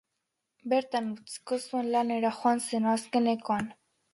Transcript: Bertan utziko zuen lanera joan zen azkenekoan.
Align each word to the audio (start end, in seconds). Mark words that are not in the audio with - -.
Bertan 0.71 1.11
utziko 1.17 1.59
zuen 1.65 1.91
lanera 1.97 2.35
joan 2.41 2.65
zen 2.71 2.89
azkenekoan. 2.95 3.71